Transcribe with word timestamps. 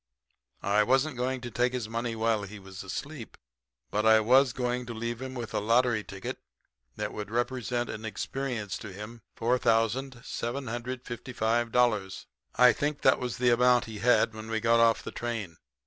I 0.63 0.81
wasn't 0.81 1.15
going 1.15 1.41
to 1.41 1.51
take 1.51 1.73
his 1.73 1.87
money 1.87 2.15
while 2.15 2.41
he 2.41 2.57
was 2.57 2.81
asleep, 2.83 3.37
but 3.91 4.03
I 4.03 4.19
was 4.19 4.51
going 4.51 4.87
to 4.87 4.95
leave 4.95 5.21
him 5.21 5.35
with 5.35 5.53
a 5.53 5.59
lottery 5.59 6.03
ticket 6.03 6.39
that 6.95 7.13
would 7.13 7.29
represent 7.29 7.87
in 7.87 8.03
experience 8.03 8.79
to 8.79 8.91
him 8.91 9.21
$4,755 9.37 12.25
I 12.55 12.73
think 12.73 13.01
that 13.01 13.19
was 13.19 13.37
the 13.37 13.51
amount 13.51 13.85
he 13.85 13.99
had 13.99 14.33
when 14.33 14.49
we 14.49 14.59
got 14.59 14.79
off 14.79 15.03
the 15.03 15.11
train. 15.11 15.57